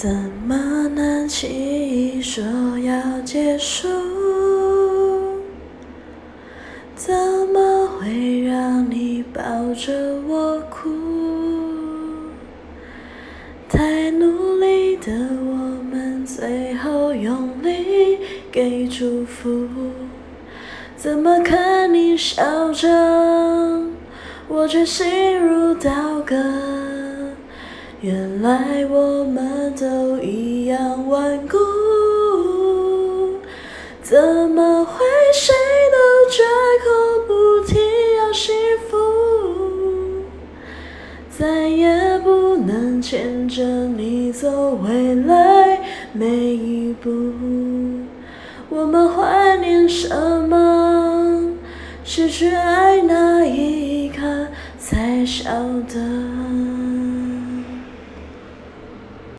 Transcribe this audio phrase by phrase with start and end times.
[0.00, 0.08] 怎
[0.46, 2.44] 么能轻易说
[2.78, 3.88] 要结束？
[6.94, 7.12] 怎
[7.52, 9.42] 么会让你抱
[9.74, 9.92] 着
[10.28, 10.88] 我哭？
[13.68, 18.18] 太努力的我们，最后用力
[18.52, 19.66] 给祝福。
[20.96, 22.88] 怎么看你笑着，
[24.46, 26.36] 我却心如刀割。
[28.00, 31.58] 原来我们都一样顽固，
[34.00, 34.16] 怎
[34.50, 35.52] 么会谁
[35.90, 36.44] 都绝
[36.84, 36.88] 口
[37.26, 37.76] 不提
[38.16, 38.54] 要幸
[38.88, 38.96] 福？
[41.28, 45.80] 再也不能牵着你走未来
[46.12, 47.10] 每一步。
[48.68, 50.08] 我们怀念什
[50.48, 51.50] 么？
[52.04, 54.46] 失去爱那一刻
[54.78, 55.50] 才晓
[55.92, 56.87] 得。